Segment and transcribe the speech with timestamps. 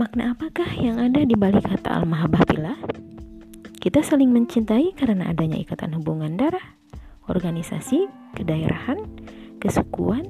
[0.00, 2.48] Makna apakah yang ada di balik kata al-mahabbah?
[3.76, 6.72] Kita saling mencintai karena adanya ikatan hubungan darah,
[7.28, 8.96] organisasi, kedaerahan,
[9.60, 10.24] kesukuan,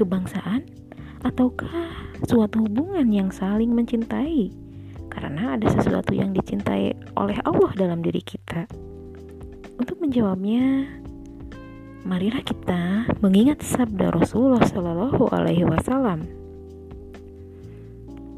[0.00, 0.64] kebangsaan,
[1.28, 4.48] ataukah suatu hubungan yang saling mencintai
[5.12, 8.64] karena ada sesuatu yang dicintai oleh Allah dalam diri kita.
[9.76, 10.88] Untuk menjawabnya,
[12.08, 16.41] marilah kita mengingat sabda Rasulullah Shallallahu Alaihi Wasallam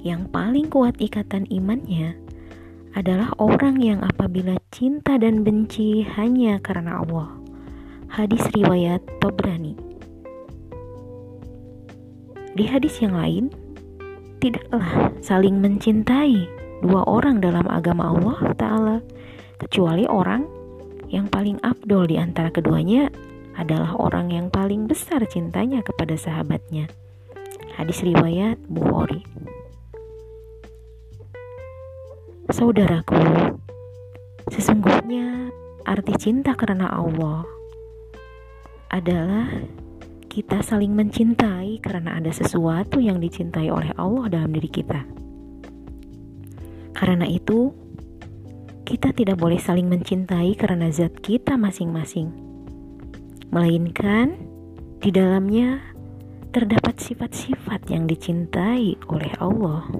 [0.04, 2.12] yang paling kuat ikatan imannya
[2.94, 7.32] adalah orang yang apabila cinta dan benci hanya karena Allah.
[8.12, 9.74] Hadis riwayat Tobrani.
[12.54, 13.50] Di hadis yang lain,
[14.38, 16.46] tidaklah saling mencintai
[16.86, 18.96] dua orang dalam agama Allah Ta'ala,
[19.58, 20.46] kecuali orang
[21.10, 23.10] yang paling abdol di antara keduanya
[23.58, 26.86] adalah orang yang paling besar cintanya kepada sahabatnya.
[27.74, 29.26] Hadis riwayat Bukhari.
[32.54, 33.18] Saudaraku,
[34.46, 35.50] sesungguhnya
[35.82, 37.42] arti cinta karena Allah
[38.94, 39.50] adalah
[40.30, 45.02] kita saling mencintai karena ada sesuatu yang dicintai oleh Allah dalam diri kita.
[46.94, 47.74] Karena itu,
[48.86, 52.30] kita tidak boleh saling mencintai karena zat kita masing-masing,
[53.50, 54.38] melainkan
[55.02, 55.82] di dalamnya
[56.54, 59.90] terdapat sifat-sifat yang dicintai oleh Allah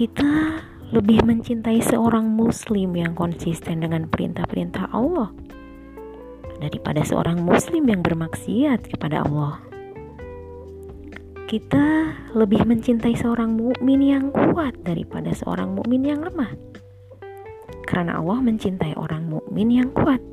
[0.00, 0.64] kita
[0.96, 5.28] lebih mencintai seorang muslim yang konsisten dengan perintah-perintah Allah
[6.56, 9.60] daripada seorang muslim yang bermaksiat kepada Allah.
[11.44, 16.48] Kita lebih mencintai seorang mukmin yang kuat daripada seorang mukmin yang lemah.
[17.84, 20.24] Karena Allah mencintai orang mukmin yang kuat.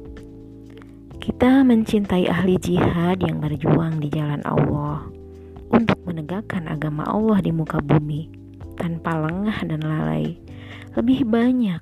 [1.19, 5.11] Kita mencintai ahli jihad yang berjuang di jalan Allah
[5.75, 8.46] untuk menegakkan agama Allah di muka bumi
[8.77, 10.37] tanpa lengah dan lalai
[10.93, 11.81] lebih banyak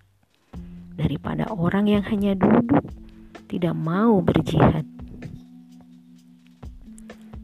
[0.96, 2.88] daripada orang yang hanya duduk
[3.52, 4.88] tidak mau berjihad.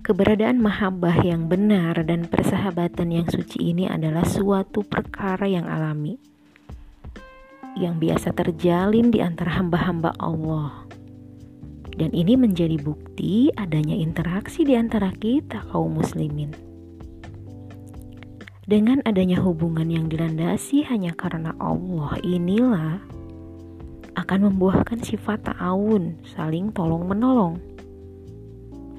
[0.02, 6.18] Keberadaan mahabbah yang benar dan persahabatan yang suci ini adalah suatu perkara yang alami
[7.80, 10.84] yang biasa terjalin di antara hamba-hamba Allah.
[11.92, 16.71] Dan ini menjadi bukti adanya interaksi di antara kita kaum muslimin.
[18.72, 23.04] Dengan adanya hubungan yang dilandasi hanya karena Allah inilah
[24.16, 27.60] akan membuahkan sifat ta'awun, saling tolong-menolong,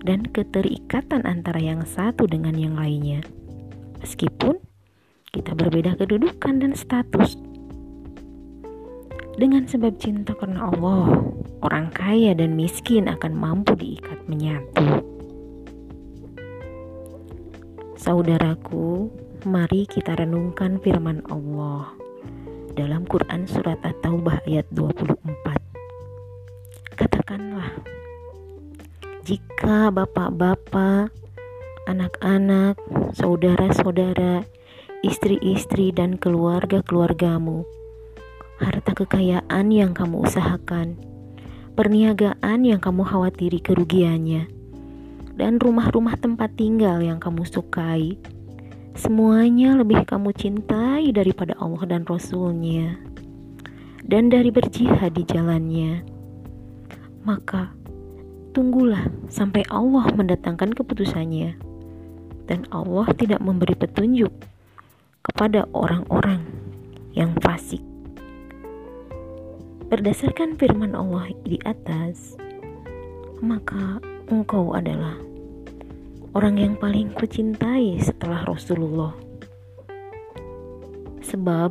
[0.05, 3.25] dan keterikatan antara yang satu dengan yang lainnya.
[4.05, 4.61] Meskipun
[5.33, 7.41] kita berbeda kedudukan dan status.
[9.41, 11.33] Dengan sebab cinta karena Allah,
[11.65, 15.01] orang kaya dan miskin akan mampu diikat menyatu.
[17.97, 19.09] Saudaraku,
[19.43, 21.91] Mari kita renungkan firman Allah
[22.79, 25.19] dalam Quran surat At-Taubah ayat 24.
[26.95, 27.75] Katakanlah,
[29.27, 31.11] jika bapak-bapak,
[31.91, 32.79] anak-anak,
[33.19, 34.47] saudara-saudara,
[35.03, 37.67] istri-istri dan keluarga-keluargamu,
[38.63, 40.95] harta kekayaan yang kamu usahakan,
[41.75, 44.47] perniagaan yang kamu khawatiri kerugiannya,
[45.35, 48.23] dan rumah-rumah tempat tinggal yang kamu sukai,
[48.93, 53.01] Semuanya lebih kamu cintai daripada Allah dan Rasulnya
[54.05, 56.05] dan dari berjihad di jalannya.
[57.25, 57.73] Maka
[58.53, 61.57] tunggulah sampai Allah mendatangkan keputusannya
[62.51, 64.33] dan Allah tidak memberi petunjuk
[65.25, 66.45] kepada orang-orang
[67.17, 67.81] yang fasik.
[69.89, 72.37] Berdasarkan firman Allah di atas,
[73.41, 75.17] maka engkau adalah
[76.33, 79.13] orang yang paling kucintai setelah Rasulullah.
[81.23, 81.71] Sebab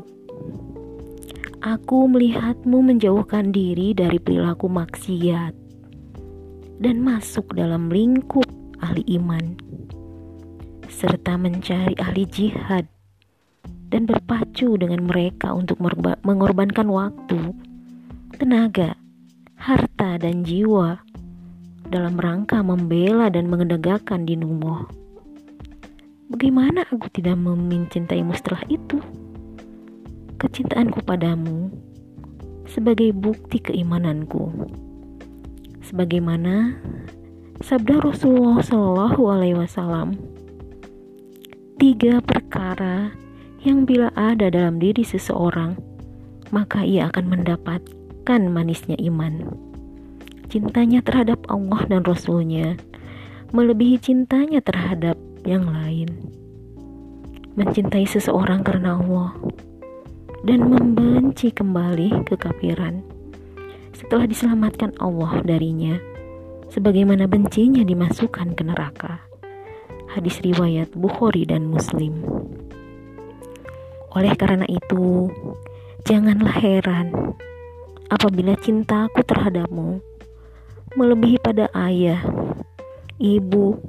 [1.61, 5.53] aku melihatmu menjauhkan diri dari perilaku maksiat
[6.81, 8.45] dan masuk dalam lingkup
[8.81, 9.57] ahli iman
[10.91, 12.85] serta mencari ahli jihad
[13.91, 15.79] dan berpacu dengan mereka untuk
[16.23, 17.55] mengorbankan waktu,
[18.39, 18.95] tenaga,
[19.55, 20.99] harta, dan jiwa
[21.91, 24.87] dalam rangka membela dan menegakkan dinumu.
[26.31, 29.03] Bagaimana aku tidak mencintaimu setelah itu?
[30.39, 31.67] Kecintaanku padamu
[32.63, 34.47] sebagai bukti keimananku.
[35.83, 36.79] Sebagaimana
[37.59, 40.15] sabda Rasulullah Shallallahu Alaihi Wasallam,
[41.75, 43.11] tiga perkara
[43.67, 45.75] yang bila ada dalam diri seseorang,
[46.55, 49.70] maka ia akan mendapatkan manisnya iman
[50.51, 52.75] cintanya terhadap Allah dan Rasulnya
[53.55, 55.15] melebihi cintanya terhadap
[55.47, 56.11] yang lain.
[57.51, 59.35] mencintai seseorang karena Allah
[60.47, 63.03] dan membenci kembali kekafiran
[63.91, 65.99] setelah diselamatkan Allah darinya
[66.71, 69.19] sebagaimana bencinya dimasukkan ke neraka.
[70.15, 72.23] Hadis riwayat Bukhari dan Muslim.
[74.15, 75.27] Oleh karena itu,
[76.07, 77.35] janganlah heran
[78.07, 79.99] apabila cintaku terhadapmu
[80.99, 82.19] melebihi pada ayah,
[83.15, 83.79] ibu,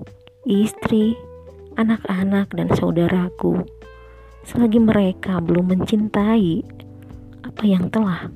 [0.46, 1.18] istri,
[1.74, 3.66] anak-anak, dan saudaraku,
[4.46, 6.62] selagi mereka belum mencintai
[7.42, 8.30] apa yang telah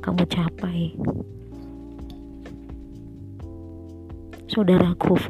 [0.00, 0.96] kamu capai.
[4.48, 5.20] Saudaraku,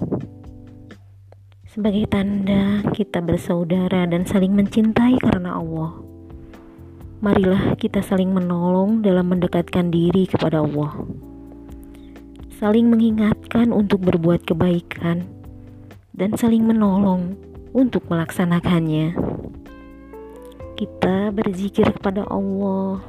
[1.67, 5.99] sebagai tanda kita bersaudara dan saling mencintai karena Allah,
[7.19, 11.25] marilah kita saling menolong dalam mendekatkan diri kepada Allah.
[12.56, 15.29] Saling mengingatkan untuk berbuat kebaikan
[16.17, 17.37] dan saling menolong
[17.76, 19.12] untuk melaksanakannya.
[20.73, 23.05] Kita berzikir kepada Allah,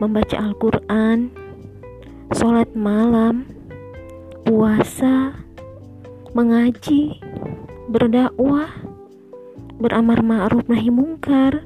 [0.00, 1.28] membaca Al-Quran,
[2.32, 3.44] sholat malam,
[4.48, 5.36] puasa,
[6.32, 7.20] mengaji,
[7.92, 8.72] berdakwah,
[9.76, 11.60] beramar ma'ruf nahi mungkar,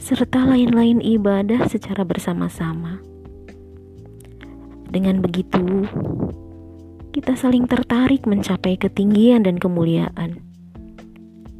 [0.00, 3.15] serta lain-lain ibadah secara bersama-sama.
[4.86, 5.86] Dengan begitu,
[7.10, 10.38] kita saling tertarik mencapai ketinggian dan kemuliaan.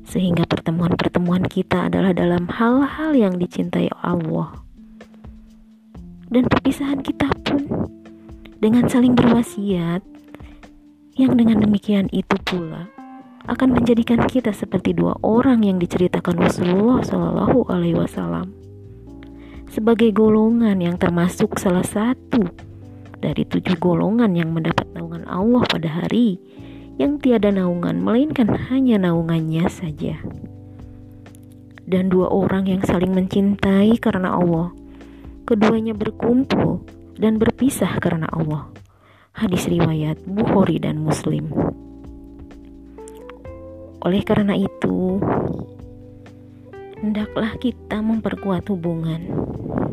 [0.06, 4.54] Sehingga pertemuan-pertemuan kita adalah dalam hal-hal yang dicintai Allah.
[6.30, 7.66] Dan perpisahan kita pun
[8.62, 10.02] dengan saling berwasiat
[11.16, 12.90] yang dengan demikian itu pula
[13.46, 18.50] akan menjadikan kita seperti dua orang yang diceritakan Rasulullah Shallallahu Alaihi Wasallam
[19.70, 22.48] sebagai golongan yang termasuk salah satu
[23.20, 26.36] dari tujuh golongan yang mendapat naungan Allah pada hari
[26.96, 30.20] yang tiada naungan melainkan hanya naungannya saja.
[31.86, 34.74] Dan dua orang yang saling mencintai karena Allah,
[35.46, 36.82] keduanya berkumpul
[37.14, 38.66] dan berpisah karena Allah.
[39.36, 41.52] Hadis riwayat Bukhari dan Muslim.
[44.02, 45.20] Oleh karena itu,
[46.98, 49.28] hendaklah kita memperkuat hubungan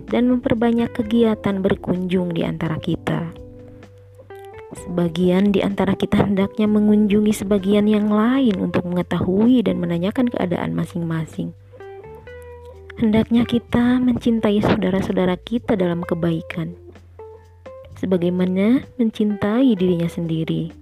[0.10, 3.34] dan memperbanyak kegiatan berkunjung di antara kita.
[4.74, 11.54] Sebagian di antara kita hendaknya mengunjungi sebagian yang lain untuk mengetahui dan menanyakan keadaan masing-masing.
[12.98, 16.74] Hendaknya kita mencintai saudara-saudara kita dalam kebaikan,
[17.98, 20.74] sebagaimana mencintai dirinya sendiri.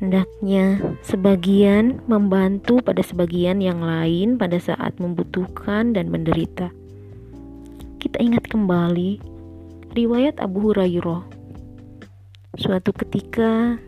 [0.00, 6.74] Hendaknya sebagian membantu pada sebagian yang lain pada saat membutuhkan dan menderita
[8.12, 9.24] kita ingat kembali
[9.96, 11.24] riwayat Abu Hurairah.
[12.60, 13.80] Suatu ketika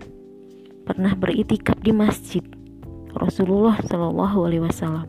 [0.88, 2.40] pernah beritikaf di masjid
[3.12, 5.04] Rasulullah Shallallahu Alaihi Wasallam.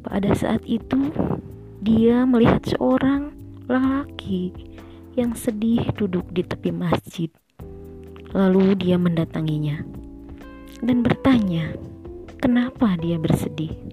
[0.00, 1.12] Pada saat itu
[1.84, 3.36] dia melihat seorang
[3.68, 4.56] lelaki
[5.12, 7.28] yang sedih duduk di tepi masjid.
[8.32, 9.84] Lalu dia mendatanginya
[10.80, 11.76] dan bertanya,
[12.40, 13.85] "Kenapa dia bersedih?"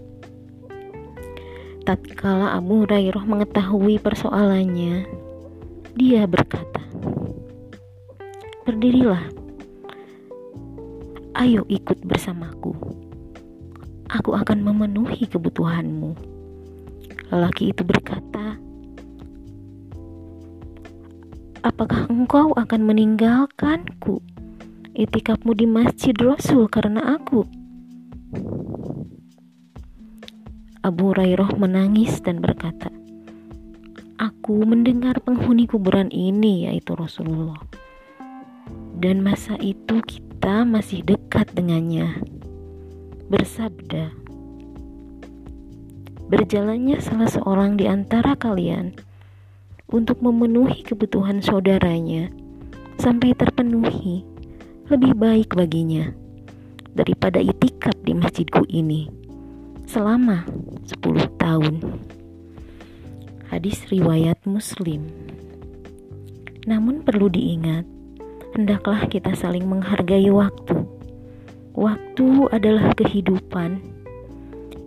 [1.83, 5.03] Tatkala Abu Hurairah mengetahui persoalannya,
[5.99, 6.79] dia berkata,
[8.63, 9.27] "Berdirilah,
[11.35, 12.71] ayo ikut bersamaku.
[14.15, 16.15] Aku akan memenuhi kebutuhanmu."
[17.35, 18.55] Lelaki itu berkata,
[21.67, 24.23] "Apakah engkau akan meninggalkanku?
[24.95, 27.43] Itikafmu di masjid Rasul karena aku."
[30.83, 32.91] Abu Hurairah menangis dan berkata,
[34.19, 37.63] Aku mendengar penghuni kuburan ini yaitu Rasulullah.
[38.99, 42.19] Dan masa itu kita masih dekat dengannya.
[43.31, 44.11] Bersabda,
[46.27, 48.91] Berjalannya salah seorang di antara kalian
[49.87, 52.27] untuk memenuhi kebutuhan saudaranya
[52.99, 54.27] sampai terpenuhi
[54.91, 56.11] lebih baik baginya
[56.91, 59.22] daripada itikaf di masjidku ini
[59.87, 60.47] selama
[60.87, 61.75] 10 tahun.
[63.51, 65.07] Hadis riwayat Muslim.
[66.65, 67.85] Namun perlu diingat,
[68.55, 70.87] hendaklah kita saling menghargai waktu.
[71.73, 73.81] Waktu adalah kehidupan.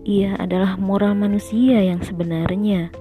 [0.07, 2.95] Ia adalah moral manusia yang sebenarnya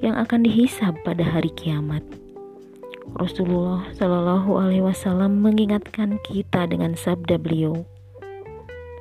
[0.00, 2.00] yang akan dihisap pada hari kiamat.
[3.16, 7.84] Rasulullah Shallallahu Alaihi Wasallam mengingatkan kita dengan sabda beliau,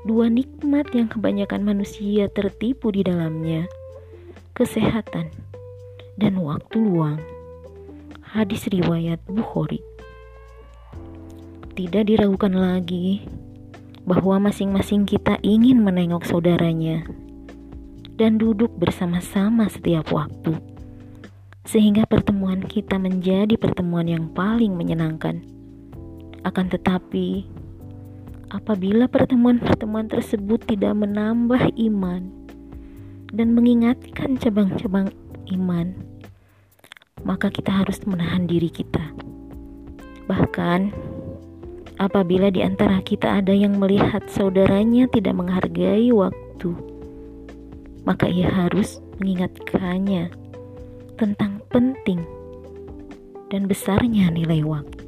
[0.10, 3.70] dua nikmat yang kebanyakan manusia tertipu di dalamnya:
[4.58, 5.30] kesehatan
[6.18, 7.22] dan waktu luang.
[8.26, 9.78] Hadis riwayat Bukhari.
[11.78, 13.22] Tidak diragukan lagi
[14.02, 17.06] bahwa masing-masing kita ingin menengok saudaranya
[18.18, 20.58] dan duduk bersama-sama setiap waktu,
[21.70, 25.46] sehingga pertemuan kita menjadi pertemuan yang paling menyenangkan.
[26.42, 27.46] Akan tetapi,
[28.50, 32.30] apabila pertemuan-pertemuan tersebut tidak menambah iman
[33.30, 35.14] dan mengingatkan cabang-cabang
[35.54, 35.94] iman,
[37.22, 39.14] maka kita harus menahan diri kita.
[40.26, 40.90] Bahkan,
[42.02, 46.74] apabila di antara kita ada yang melihat saudaranya tidak menghargai waktu,
[48.06, 50.34] maka ia harus mengingatkannya
[51.22, 52.26] tentang penting
[53.54, 54.99] dan besarnya nilai waktu.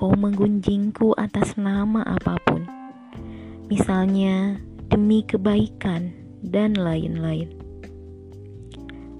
[0.00, 2.64] Engkau menggunjingku atas nama apa pun,
[3.68, 4.56] misalnya
[4.88, 7.52] demi kebaikan dan lain-lain.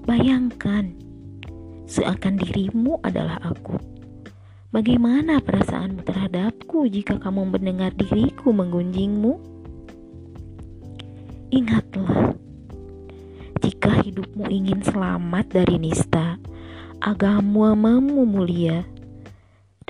[0.08, 0.96] Bayangkan,
[1.84, 3.76] seakan dirimu adalah aku.
[4.72, 9.36] Bagaimana perasaanmu terhadapku jika kamu mendengar diriku menggunjingmu?
[11.52, 12.32] Ingatlah,
[13.60, 16.40] jika hidupmu ingin selamat dari nista,
[17.04, 18.80] agamamu mulia,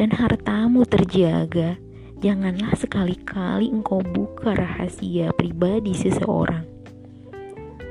[0.00, 1.76] dan hartamu terjaga,
[2.25, 6.64] janganlah sekali-kali engkau buka rahasia pribadi seseorang.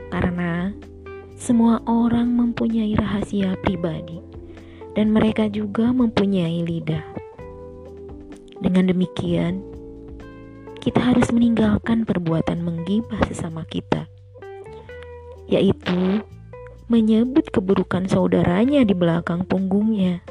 [0.10, 0.74] Karena
[1.38, 4.26] semua orang mempunyai rahasia pribadi
[4.98, 7.06] dan mereka juga mempunyai lidah.
[8.58, 9.62] Dengan demikian,
[10.82, 14.10] kita harus meninggalkan perbuatan menggibah sesama kita,
[15.46, 16.26] yaitu
[16.90, 20.26] menyebut keburukan saudaranya di belakang punggungnya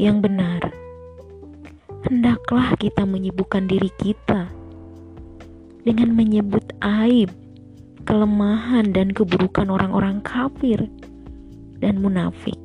[0.00, 0.72] yang benar.
[2.08, 4.48] Hendaklah kita menyibukkan diri kita
[5.82, 7.30] dengan menyebut aib,
[8.06, 10.86] kelemahan, dan keburukan orang-orang kafir
[11.82, 12.58] dan munafik,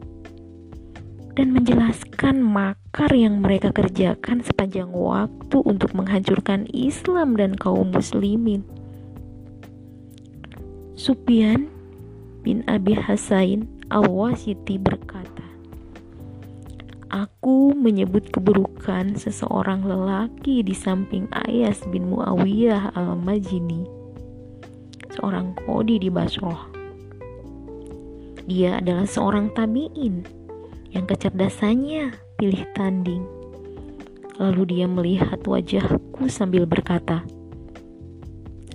[1.34, 8.62] dan menjelaskan makar yang mereka kerjakan sepanjang waktu untuk menghancurkan Islam dan kaum Muslimin.
[10.98, 11.69] Supian
[12.41, 15.47] bin Abi Hasain Al-Wasiti berkata,
[17.07, 23.87] Aku menyebut keburukan seseorang lelaki di samping Ayas bin Muawiyah al-Majini,
[25.15, 26.67] seorang kodi di Basroh.
[28.43, 30.27] Dia adalah seorang tabi'in
[30.91, 33.23] yang kecerdasannya pilih tanding.
[34.43, 37.23] Lalu dia melihat wajahku sambil berkata,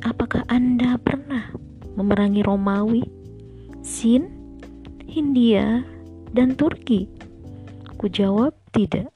[0.09, 1.53] Apakah Anda pernah
[2.01, 3.05] memerangi Romawi,
[3.85, 4.33] Sin,
[5.05, 5.85] Hindia,
[6.33, 7.22] dan Turki?
[8.03, 9.15] Aku jawab, tidak.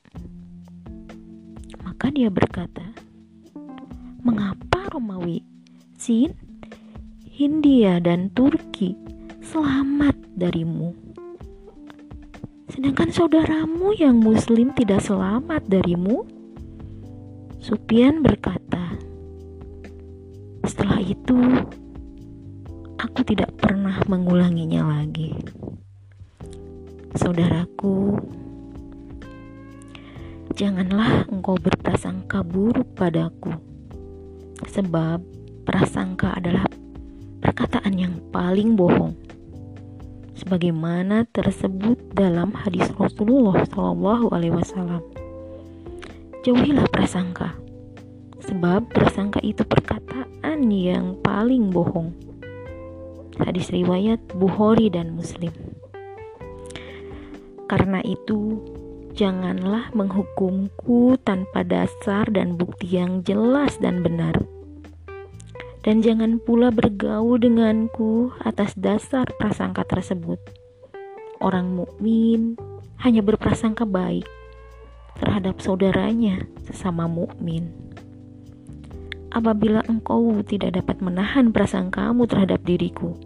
[1.82, 2.86] Maka dia berkata,
[4.22, 5.42] Mengapa Romawi,
[5.98, 6.30] Sin,
[7.26, 8.94] Hindia, dan Turki
[9.42, 10.94] selamat darimu?
[12.70, 16.22] Sedangkan saudaramu yang muslim tidak selamat darimu?
[17.58, 19.02] Supian berkata,
[20.62, 21.34] setelah itu
[23.02, 25.34] aku tidak pernah mengulanginya lagi.
[27.18, 28.14] Saudaraku,
[30.56, 33.52] Janganlah engkau berprasangka buruk padaku,
[34.64, 35.20] sebab
[35.68, 36.64] prasangka adalah
[37.44, 39.12] perkataan yang paling bohong.
[40.32, 45.04] Sebagaimana tersebut dalam hadis Rasulullah Shallallahu Alaihi Wasallam.
[46.40, 47.52] Jauhilah prasangka,
[48.40, 52.16] sebab prasangka itu perkataan yang paling bohong.
[53.44, 55.52] Hadis riwayat Bukhari dan Muslim.
[57.68, 58.56] Karena itu,
[59.16, 64.44] Janganlah menghukumku tanpa dasar dan bukti yang jelas dan benar.
[65.80, 70.36] Dan jangan pula bergaul denganku atas dasar prasangka tersebut.
[71.40, 72.60] Orang mukmin
[73.00, 74.28] hanya berprasangka baik
[75.16, 77.72] terhadap saudaranya sesama mukmin.
[79.32, 83.16] Apabila engkau tidak dapat menahan prasangkamu terhadap diriku,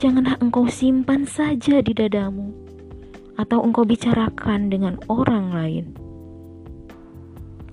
[0.00, 2.75] janganlah engkau simpan saja di dadamu
[3.36, 5.86] atau engkau bicarakan dengan orang lain.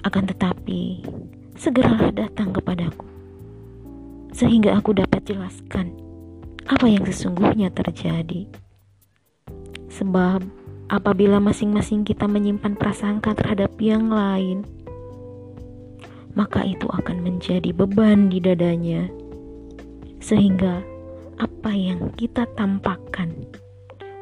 [0.03, 0.99] Akan tetapi,
[1.55, 3.07] segeralah datang kepadaku,
[4.35, 5.95] sehingga aku dapat jelaskan
[6.67, 8.47] apa yang sesungguhnya terjadi.
[9.87, 10.43] Sebab,
[10.91, 14.67] apabila masing-masing kita menyimpan prasangka terhadap yang lain,
[16.35, 19.07] maka itu akan menjadi beban di dadanya,
[20.19, 20.83] sehingga
[21.39, 23.31] apa yang kita tampakkan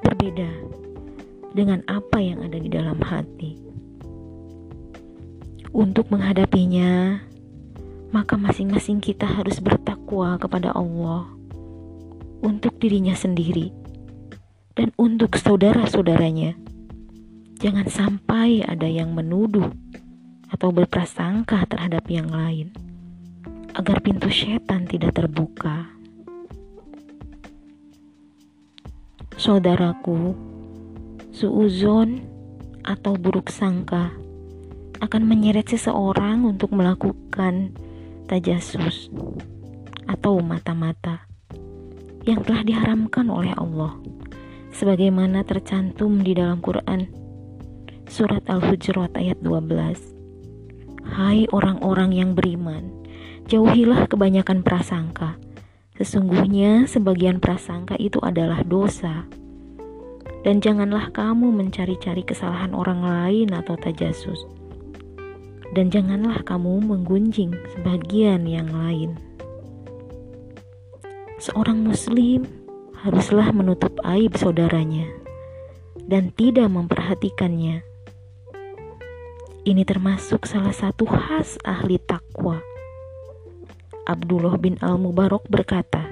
[0.06, 0.50] berbeda
[1.52, 3.60] dengan apa yang ada di dalam hati.
[5.72, 7.24] Untuk menghadapinya,
[8.12, 11.32] maka masing-masing kita harus bertakwa kepada Allah
[12.44, 13.72] untuk dirinya sendiri
[14.76, 16.60] dan untuk saudara-saudaranya.
[17.62, 19.70] Jangan sampai ada yang menuduh
[20.52, 22.76] atau berprasangka terhadap yang lain,
[23.72, 25.88] agar pintu setan tidak terbuka.
[29.40, 30.36] Saudaraku,
[31.32, 32.24] suuzon
[32.84, 34.12] atau buruk sangka
[35.00, 37.72] akan menyeret seseorang untuk melakukan
[38.28, 39.08] tajasus
[40.06, 41.26] atau mata-mata
[42.28, 43.96] yang telah diharamkan oleh Allah
[44.76, 47.08] sebagaimana tercantum di dalam Quran
[48.12, 50.12] surat Al-Hujurat ayat 12
[51.02, 53.02] Hai orang-orang yang beriman
[53.50, 55.36] jauhilah kebanyakan prasangka.
[55.98, 59.28] Sesungguhnya sebagian prasangka itu adalah dosa
[60.42, 64.42] dan janganlah kamu mencari-cari kesalahan orang lain atau tajasus.
[65.72, 69.16] Dan janganlah kamu menggunjing sebagian yang lain.
[71.40, 72.44] Seorang muslim
[73.02, 75.10] haruslah menutup aib saudaranya
[76.06, 77.82] dan tidak memperhatikannya.
[79.62, 82.60] Ini termasuk salah satu khas ahli takwa.
[84.10, 86.11] Abdullah bin Al-Mubarak berkata,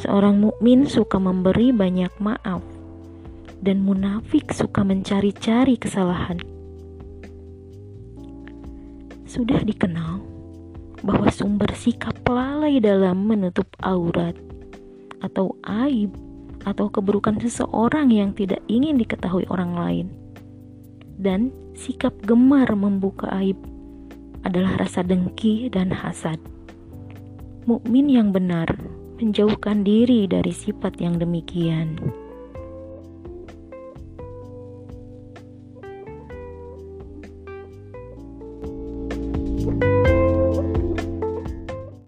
[0.00, 2.64] Seorang mukmin suka memberi banyak maaf
[3.60, 6.40] dan munafik suka mencari-cari kesalahan.
[9.28, 10.24] Sudah dikenal
[11.04, 14.32] bahwa sumber sikap lalai dalam menutup aurat
[15.20, 15.52] atau
[15.84, 16.16] aib
[16.64, 20.06] atau keburukan seseorang yang tidak ingin diketahui orang lain
[21.20, 23.60] dan sikap gemar membuka aib
[24.48, 26.40] adalah rasa dengki dan hasad.
[27.68, 28.72] Mukmin yang benar
[29.20, 32.00] menjauhkan diri dari sifat yang demikian.